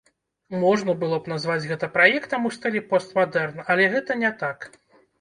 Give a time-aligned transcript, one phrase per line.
[0.63, 4.71] Можна было б назваць гэта праектам у стылі пост-мадэрн, але гэта не так.